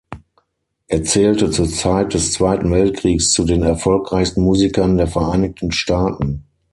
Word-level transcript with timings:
Er 0.87 1.03
zählte 1.03 1.51
zur 1.51 1.67
Zeit 1.69 2.15
des 2.15 2.31
Zweiten 2.31 2.71
Weltkriegs 2.71 3.29
zu 3.33 3.43
den 3.43 3.61
erfolgreichsten 3.61 4.41
Musikern 4.41 4.97
der 4.97 5.05
Vereinigten 5.05 5.71
Staaten. 5.71 6.43